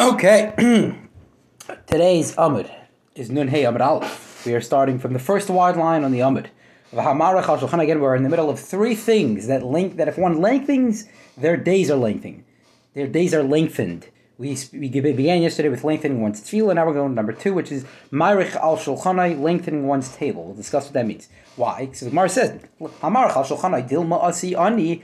[0.00, 0.52] okay.
[1.86, 2.70] Today's Amud
[3.14, 4.44] is Nun Hey Amud Aleph.
[4.46, 6.46] We are starting from the first wide line on the Amud.
[6.92, 11.04] Again, we're in the middle of three things that link that if one lengthens,
[11.36, 12.44] their days are lengthening.
[12.94, 14.06] Their days are lengthened.
[14.38, 16.76] We, we began yesterday with lengthening one's tefillah.
[16.76, 20.44] Now we're going to number two, which is Marich al Shulchanai, lengthening one's table.
[20.44, 21.28] We'll discuss what that means.
[21.56, 21.86] Why?
[21.86, 25.02] Because the Gemara says, Hamarich al Shulchanai dilma asi ani.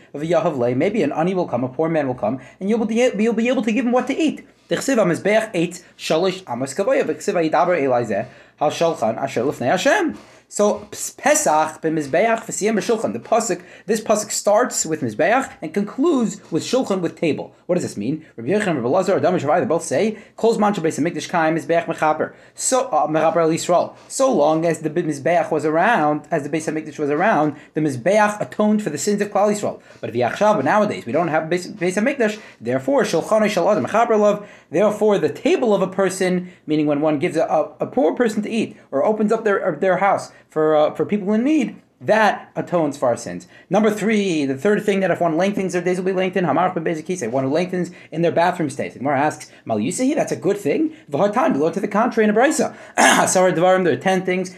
[0.76, 3.48] Maybe an ani will come, a poor man will come, and you'll be, you'll be
[3.48, 4.46] able to give him what to eat.
[4.70, 7.04] Dechsiv ha-mizbeach eitz shalish amos kavaya.
[7.04, 8.26] V'chsiv ha-yidaber elai
[8.60, 10.16] hal shalchan asher lefnei Hashem.
[10.48, 13.12] So Pesach b'mizbeach v'siyem b'shulchan.
[13.12, 17.54] The pasuk, this pasuk starts with mizbeach and concludes with shulchan with table.
[17.66, 18.24] What does this mean?
[18.36, 21.56] Rabbi Yechon and Rabbi Lazar, Adam and they both say kol zman shabeis hamikdash kaim
[21.56, 22.34] mizbeach mechaper.
[22.54, 23.96] So uh, mechaper al Yisrael.
[24.08, 28.40] So long as the mizbeach was around, as the Beis Hamikdash was around, the mizbeach
[28.40, 29.80] atoned for the sins of Klal Yisrael.
[30.00, 34.48] But if Yachshav, nowadays we don't have Beis Hamikdash, therefore shulchan shal adam mechaper love.
[34.70, 38.42] Therefore, the table of a person, meaning when one gives a, a, a poor person
[38.42, 42.50] to eat or opens up their their house for uh, for people in need, that
[42.56, 43.46] atones for our sins.
[43.70, 46.46] Number three, the third thing that if one lengthens their days will be lengthened.
[46.46, 48.92] Hamarach bezikise, one who lengthens in their bathroom stays.
[48.92, 50.94] The Gemara asks, Mal Yusahi, that's a good thing.
[51.10, 52.76] V'hatan, below to the contrary in a brisa.
[52.98, 54.54] Hasar Devarim, there are ten things.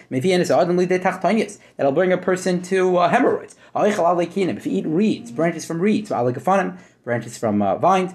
[1.77, 3.57] That'll bring a person to uh, hemorrhoids.
[3.75, 8.13] If you eat reeds, branches from reeds, branches from uh, vines,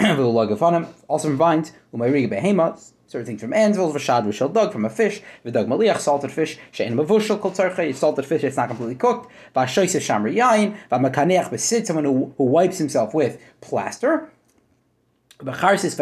[1.08, 1.72] also from vines,
[3.06, 6.96] certain things from anvils, v'shad v'shel dog from a fish, v'dog maliach, salted fish, she'en
[6.96, 12.04] mavushal kol tzarche, salted fish, it's not completely cooked, v'ashoyse shamri yain, v'makaneach b'sid, someone
[12.06, 14.30] who, who wipes himself with plaster,
[15.40, 15.98] B'charsis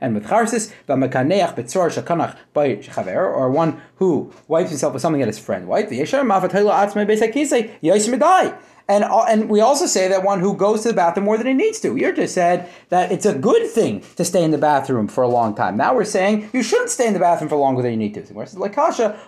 [0.00, 5.20] and with charsis v'mekaneach b'tzor shakanach by chaver, or one who wipes himself with something
[5.20, 5.90] that his friend wiped.
[5.90, 8.54] V'yesher mavat atzmei beisakise yosh medai.
[8.88, 11.54] And, and we also say that one who goes to the bathroom more than he
[11.54, 11.96] needs to.
[11.96, 15.28] You just said that it's a good thing to stay in the bathroom for a
[15.28, 15.76] long time.
[15.76, 18.22] Now we're saying you shouldn't stay in the bathroom for longer than you need to.
[18.22, 19.18] Kasha,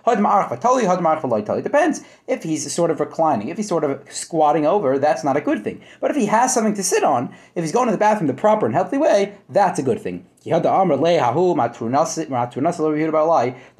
[1.63, 2.03] depends.
[2.27, 5.64] If he's sort of reclining, if he's sort of squatting over, that's not a good
[5.64, 5.83] thing.
[6.01, 8.35] But if he has something to sit on, if he's going to the bathroom the
[8.35, 10.27] proper and healthy way, that's a good thing.
[10.45, 10.61] There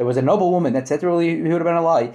[0.07, 2.15] was a noble woman that said to Yehuda ben Alai.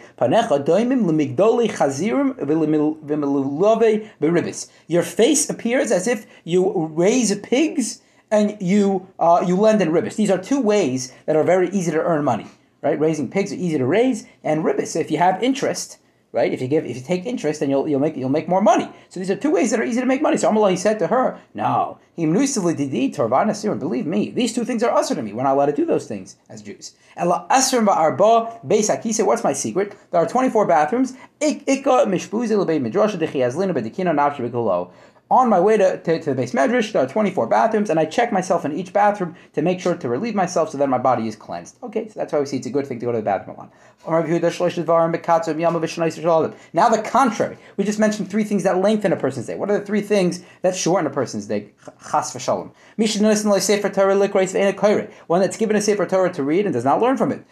[4.88, 8.02] Your face appears as if you raise pigs
[8.32, 10.16] and you uh, you lend in ribis.
[10.16, 12.48] These are two ways that are very easy to earn money.
[12.82, 15.98] Right, raising pigs are easy to raise, and ribis, if you have interest,
[16.32, 16.54] right?
[16.54, 18.90] If you give, if you take interest, then you'll you'll make you'll make more money.
[19.10, 20.38] So these are two ways that are easy to make money.
[20.38, 21.98] So Amalai said to her, "No,
[23.80, 25.34] believe me, these two things are usher to me.
[25.34, 27.74] We're not allowed to do those things as Jews." What's
[29.44, 29.96] my secret?
[30.12, 31.54] There are twenty four bathrooms uh,
[35.32, 38.06] on my way to, to, to the beis medrash, there are 24 bathrooms, and I
[38.06, 41.28] check myself in each bathroom to make sure to relieve myself so that my body
[41.28, 41.78] is cleansed.
[41.84, 43.56] Okay, so that's why we see it's a good thing to go to the bathroom
[43.56, 43.72] a lot.
[44.08, 44.22] Now
[46.90, 47.58] the contrary.
[47.76, 49.56] We just mentioned three things that lengthen a person's day.
[49.56, 51.72] What are the three things that shorten a person's day?
[55.28, 57.44] One that's given a sefer Torah to read and does not learn from it.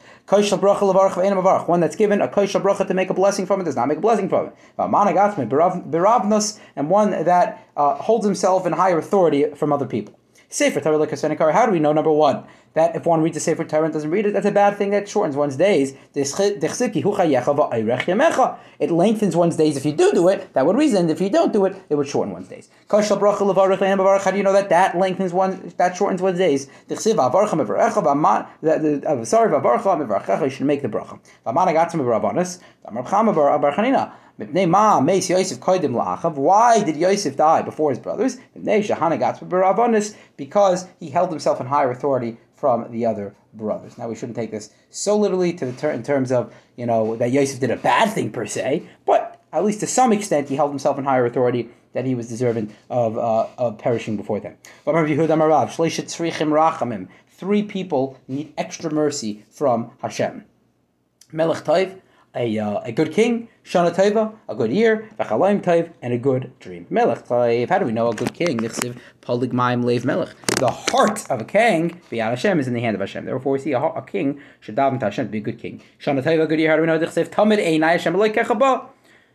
[1.68, 3.90] One that's given a kos shel bracha to make a blessing from it does not
[3.90, 4.56] make a blessing from it.
[6.76, 10.20] And one that uh, holds himself in higher authority from other people.
[10.50, 11.92] Sefer Torah like How do we know?
[11.92, 12.44] Number one,
[12.74, 14.92] that if one reads a Sefer Torah and doesn't read it, that's a bad thing
[14.92, 15.94] that shortens one's days.
[18.80, 20.54] It lengthens one's days if you do do it.
[20.54, 21.10] That would reason.
[21.10, 22.70] If you don't do it, it would shorten one's days.
[22.90, 26.70] How do you know that that lengthens one, that shortens one's days?
[26.90, 26.96] Uh,
[29.26, 31.20] sorry, you should make the bracha.
[34.38, 34.46] Why
[36.84, 38.38] did Yosef die before his brothers?
[40.38, 43.98] Because he held himself in higher authority from the other brothers.
[43.98, 47.16] Now we shouldn't take this so literally to the ter- in terms of you know
[47.16, 50.56] that Yosef did a bad thing per se, but at least to some extent he
[50.56, 54.56] held himself in higher authority that he was deserving of, uh, of perishing before them.
[57.28, 60.44] Three people need extra mercy from Hashem.
[61.32, 62.02] Melech Taiv,
[62.36, 66.52] a, uh, a good king, Shana Teva, a good year, V'chalayim Taiv, and a good
[66.60, 66.86] dream.
[66.90, 68.60] Melech Taiv, how do we know a good king?
[68.60, 70.36] Nichsiv Polig Maim Leiv Melech.
[70.60, 73.26] The heart of a king, B'yad Hashem, is in the hand of Hashem.
[73.26, 75.82] Therefore, we see a, a king should daven to Hashem to be a good king.
[76.00, 77.00] Shana Teva, a good year, how do we know?
[77.00, 78.88] Nichsiv Tamid Einai Hashem Leikechaba.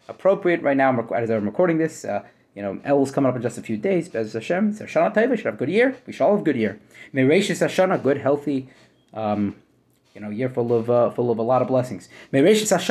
[0.09, 2.25] Appropriate right now, as I'm recording this, uh,
[2.55, 4.09] you know, El is coming up in just a few days.
[4.09, 5.97] Bez Hashem, so Shana Teva should have a good year.
[6.07, 6.79] We shall have a good year.
[7.15, 8.69] Meireshis Hashanah, good, healthy,
[9.15, 9.57] um,
[10.15, 12.09] you know, year full of uh, full of a lot of blessings.
[12.31, 12.87] That's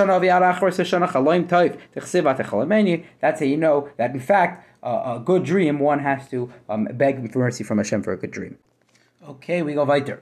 [3.40, 7.32] how you know that in fact uh, a good dream one has to um, beg
[7.32, 8.58] for mercy from Hashem for a good dream.
[9.28, 10.22] Okay, we go weiter.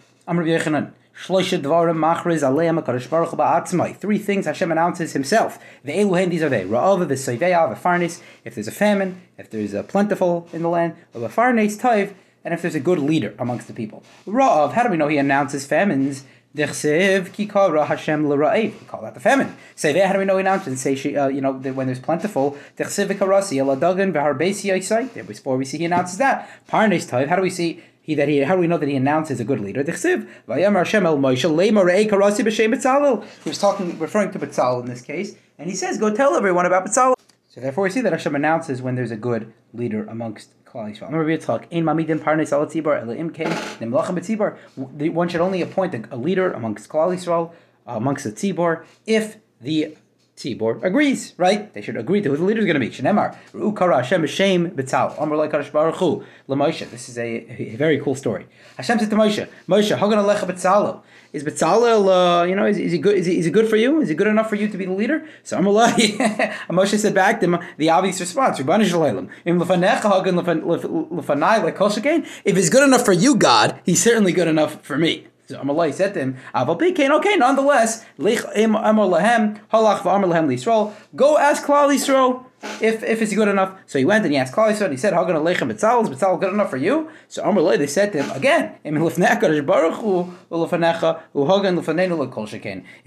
[3.94, 5.60] Three things Hashem announces Himself.
[5.84, 6.64] The Eluhen, these are they.
[6.64, 8.22] Ra'ava, the the Farnes.
[8.46, 12.14] If there's a famine, if there's a plentiful in the land, the Farnes Taiv,
[12.44, 14.04] and if there's a good leader amongst the people.
[14.26, 16.24] Ra'av, how do we know He announces famines?
[16.56, 18.80] Dechsev ki kara Hashem l'ra'ev.
[18.80, 19.56] We call that the famine.
[19.76, 22.00] Say how do we know he announced and say she, uh, you know, when there's
[22.00, 22.58] plentiful.
[22.76, 25.14] Dechsev karasi eladagan v'harbesi yaisai.
[25.14, 26.50] There before we see he announces that.
[26.68, 27.28] Parnes taiv.
[27.28, 28.40] How do we see he that he?
[28.40, 29.84] How do we know that he announces a good leader?
[29.84, 30.02] He was
[33.60, 37.14] talking, referring to Betzalel in this case, and he says, "Go tell everyone about Betzalel."
[37.50, 41.12] So therefore, we see that Hashem announces when there's a good leader amongst Klal Yisrael.
[41.12, 43.48] Remember, talk in mamidin parnes al tzibor elim kein
[43.80, 44.58] nemlachem betzibor.
[45.12, 47.52] One should only appoint a, a leader amongst Klal Yisrael,
[47.88, 49.98] amongst the tzibor, if the
[50.40, 51.34] tzibor agrees.
[51.38, 51.72] Right?
[51.74, 52.90] They should agree to who the leader is going to be.
[52.90, 55.20] Shenemar ru'u kara Hashem b'shem betzal.
[55.20, 56.90] Amr like Baruch Hu l'Moshe.
[56.90, 58.48] This is a, a, very cool story.
[58.78, 61.02] Hashem said to Moshe, Moshe, hagan alecha betzalo.
[61.32, 63.16] Is Betzalel, uh, you know, is, is he good?
[63.16, 64.02] Is he, is he good for you?
[64.02, 65.28] Is he good enough for you to be the leader?
[65.44, 65.94] So Amalai,
[66.70, 68.66] Moshe said back to him the obvious response: If
[72.56, 75.28] he's good enough for you, God, he's certainly good enough for me.
[75.50, 78.06] So Amalai said to him, okay, nonetheless,
[81.16, 82.46] go ask Klal Yisrael
[82.80, 83.76] if if it's good enough.
[83.88, 86.10] So he went and he asked Klal Yisrael, and he said, Hagan Aleichem Betzal, is
[86.12, 87.10] Betzal good enough for you?
[87.28, 88.94] So Amar they said to him, again, if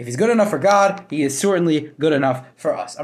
[0.07, 2.97] he's good enough for God, he is certainly good enough for us.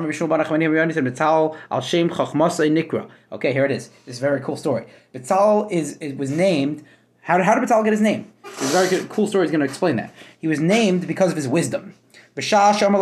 [3.31, 3.91] Okay, here it is.
[4.05, 4.87] This is a very cool story.
[5.14, 6.82] Betzal is, it was named
[7.28, 8.32] how, did, how did Batal get his name?
[8.42, 10.14] It's a very good, cool story is going to explain that.
[10.40, 11.92] He was named because of his wisdom.
[12.38, 12.94] Hashem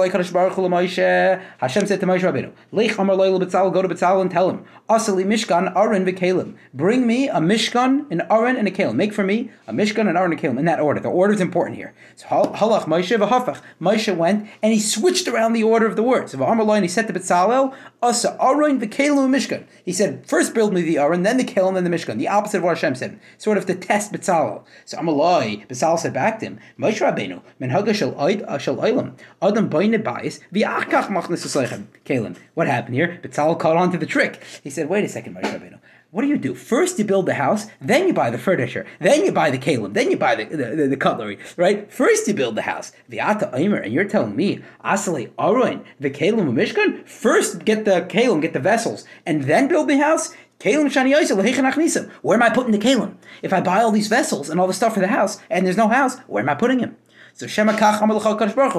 [1.86, 5.26] said to Moshe Rabbeinu, Lech Amar Loyal Betzal, go to Betzal and tell him, Asali
[5.26, 6.54] Mishkan, Aron V'Kalim.
[6.72, 8.94] Bring me a Mishkan, an Aron, and a Kalim.
[8.94, 10.58] Make for me a Mishkan, an Aron, and a Kalim.
[10.58, 11.00] In that order.
[11.00, 11.92] The order is important here.
[12.14, 13.60] So Halach Moshe V'Hafach.
[13.80, 16.32] Moshe went and he switched around the order of the words.
[16.32, 19.66] So Amar Loyal, he said to Betzalel, Asa Aron V'Kalim Mishkan.
[19.84, 22.16] He said, first build me the Aron, then the Kalim, then the Mishkan.
[22.16, 23.20] The opposite of what Hashem said.
[23.36, 24.64] Sort of to test Betzalel.
[24.84, 29.18] So Amar Loy, Betzalel said back to him, Moshe Rabbeinu, Menhaga Shal Oilam.
[29.42, 32.36] Adam boine bias v'achkach machnes Kalim.
[32.54, 33.20] What happened here?
[33.22, 34.42] Betzalel caught on to the trick.
[34.62, 35.78] He said, "Wait a second, Moshe Rabbeinu.
[36.16, 36.54] What do you do?
[36.54, 39.92] First, you build the house, then you buy the furniture, then you buy the kalim,
[39.92, 41.92] then you buy the, the, the, the cutlery, right?
[41.92, 42.92] First, you build the house.
[43.10, 47.06] Viata Aimer, and you're telling me, Asale Aroin, the kalim Mishkan?
[47.06, 50.32] First, get the kalim, get the vessels, and then build the house?
[50.58, 53.16] Kalim Shani Where am I putting the kalim?
[53.42, 55.76] If I buy all these vessels and all the stuff for the house, and there's
[55.76, 56.96] no house, where am I putting him?
[57.38, 57.74] So Shema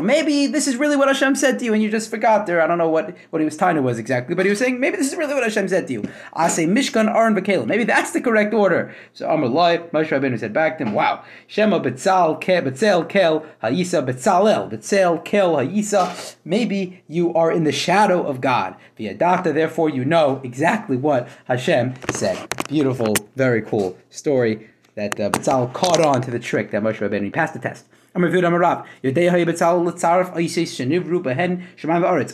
[0.02, 2.60] Maybe this is really what Hashem said to you, and you just forgot there.
[2.60, 4.80] I don't know what, what he was tying to was exactly, but he was saying
[4.80, 6.04] maybe this is really what Hashem said to you.
[6.34, 7.36] I say Mishkan Aron.
[7.68, 8.96] Maybe that's the correct order.
[9.14, 13.46] So Amar Loi, Moshe Rabbeinu said back to him, Wow, Shema Betzal Ke Betzel Kel
[13.62, 16.36] Hayisa Betzalel Betzel Kel Hayisa.
[16.44, 18.76] Maybe you are in the shadow of God.
[18.98, 22.68] V'yadata, therefore you know exactly what Hashem said.
[22.68, 27.32] Beautiful, very cool story that uh, Betzal caught on to the trick that Moshe Rabbeinu
[27.32, 27.86] passed the test.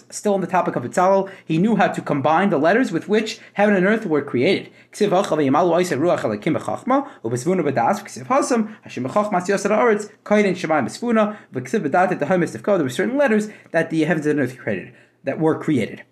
[0.09, 3.39] Still on the topic of Betzalel, he knew how to combine the letters with which
[3.53, 4.71] heaven and earth were created.
[4.97, 5.23] There were
[12.89, 16.03] certain letters that the heavens and earth created, that were created.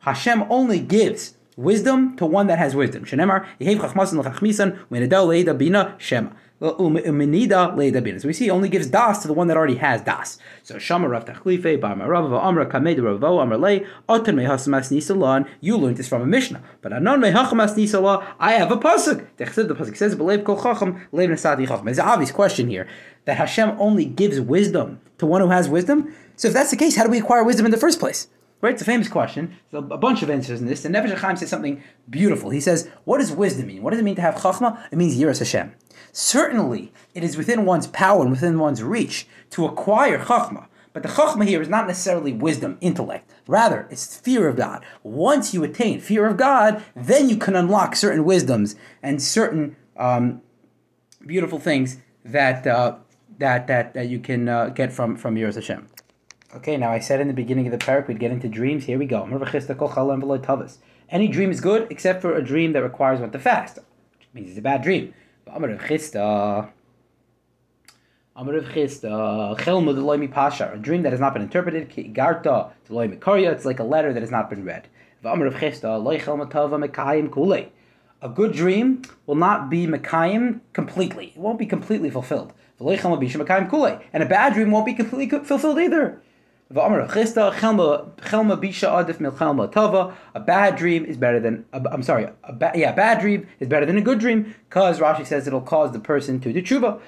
[0.00, 3.04] Hashem only gives wisdom to one that has wisdom.
[3.04, 6.30] Shenemar, Yehev Chachmasan L'Chachmisan, Menedel Leida Bina Shema.
[6.60, 8.18] Umenida Leida Bina.
[8.20, 10.38] So we see he only gives Das to the one that already has Das.
[10.62, 15.76] So Shama Rav Tachlife, Bar Marav, Amra Kamed Ravo, Amra Le, Otan Mehasamas Nisalan, you
[15.76, 16.62] learned this from a Mishnah.
[16.80, 19.26] But Anon Mehachamas Nisala, I have a Pasuk.
[19.36, 21.84] The Pasuk says, Belev Kol Chacham, Lev Nasadi Chacham.
[21.84, 22.88] There's an obvious question here
[23.26, 26.14] that Hashem only gives wisdom to one who has wisdom.
[26.36, 28.28] So if that's the case, how do we acquire wisdom in the first place?
[28.64, 28.72] Right?
[28.72, 29.58] It's a famous question.
[29.70, 30.86] There's a bunch of answers in this.
[30.86, 32.48] And Nefesh HaChaim says something beautiful.
[32.48, 33.82] He says, what does wisdom mean?
[33.82, 34.82] What does it mean to have chachma?
[34.90, 35.74] It means yiras Hashem.
[36.12, 40.68] Certainly, it is within one's power and within one's reach to acquire chachma.
[40.94, 43.30] But the chachma here is not necessarily wisdom, intellect.
[43.46, 44.82] Rather, it's fear of God.
[45.02, 50.40] Once you attain fear of God, then you can unlock certain wisdoms and certain um,
[51.26, 52.96] beautiful things that, uh,
[53.36, 55.86] that, that, that you can uh, get from, from yiras Hashem.
[56.54, 58.84] Okay, now I said in the beginning of the parak we'd get into dreams.
[58.84, 59.24] Here we go.
[61.10, 63.78] Any dream is good except for a dream that requires one to fast,
[64.18, 65.12] which means it's a bad dream.
[65.46, 65.58] A
[70.78, 71.92] dream that has not been interpreted.
[71.96, 74.86] It's like a letter that has not been read.
[78.22, 81.26] a good dream will not be Mekayim completely.
[81.34, 82.52] It won't be completely fulfilled.
[82.80, 86.22] And a bad dream won't be completely fulfilled either.
[86.70, 86.72] A
[90.40, 93.84] bad dream is better than I'm sorry, a ba- yeah, a bad dream is better
[93.84, 97.00] than a good dream because Rashi says it'll cause the person to do tshuva.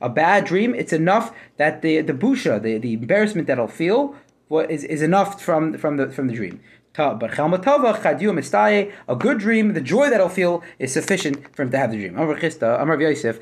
[0.00, 4.14] A bad dream, it's enough that the the busha, the, the embarrassment that I'll feel,
[4.50, 6.60] is, is enough from from the from the dream.
[6.94, 11.90] But a good dream, the joy that I'll feel is sufficient for him to have
[11.90, 12.18] the dream.
[12.18, 13.38] Amar Chisda, Amar Yosef,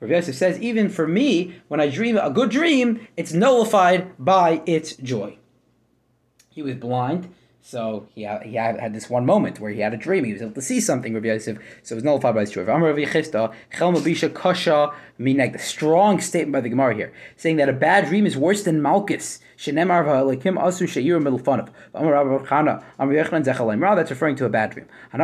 [0.00, 4.62] Rav Yosef says, even for me, when I dream a good dream, it's nullified by
[4.66, 5.38] its joy.
[6.50, 9.96] He was blind, so he had, he had, this one moment where he had a
[9.96, 10.24] dream.
[10.24, 12.64] He was able to see something, Rabbi Yosef, so it was nullified by his joy.
[12.64, 13.52] The
[15.58, 19.40] strong statement by the Gemara here, saying that a bad dream is worse than Malchus.
[19.56, 19.70] That's
[24.10, 24.86] referring to a bad dream.
[25.12, 25.18] A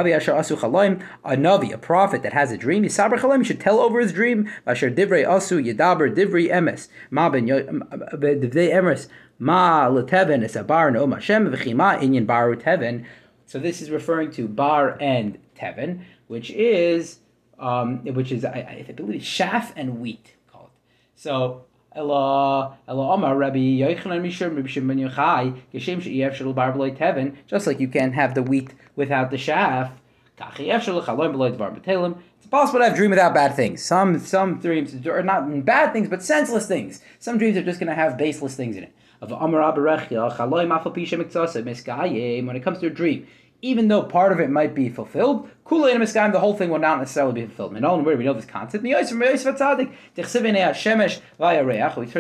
[1.37, 4.49] Navi, a prophet that has a dream, he should tell over his dream.
[4.67, 6.89] divrei asu yedaber divrei emes.
[7.11, 9.09] Ma ben emes.
[9.39, 13.05] Ma is a bar no Hashem v'chima inyan.
[13.45, 17.19] So this is referring to bar and teven, which is
[17.59, 20.71] um, which is I, I believe chaff and wheat called.
[21.17, 27.37] So Ella Ella Amar Rabbi Yochanan Mishum Rabbi Shimon Yochai Geshem She'iev Shel Bar Teven.
[27.47, 29.93] Just like you can't have the wheat without the chaff.
[30.39, 30.49] It's
[32.51, 33.83] possible to have dream without bad things.
[33.83, 37.01] Some some dreams are not bad things, but senseless things.
[37.19, 39.33] Some dreams are just going to have baseless things in it when
[42.57, 43.27] it comes to a dream,
[43.63, 47.47] even though part of it might be fulfilled, the whole thing will not necessarily be
[47.47, 47.77] fulfilled.
[47.77, 48.83] And all where we know this concept.
[48.83, 49.19] We turn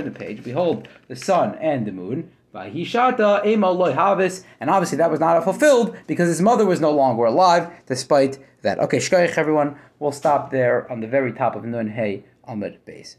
[0.04, 0.44] the page.
[0.44, 2.30] Behold, the sun and the moon.
[2.54, 8.78] And obviously that was not fulfilled because his mother was no longer alive, despite that.
[8.78, 9.00] Okay,
[9.36, 9.76] everyone.
[9.98, 13.16] We'll stop there on the very top of Nun Hey Amud Beis.